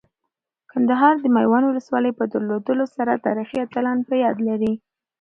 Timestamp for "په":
2.19-2.23, 4.07-4.13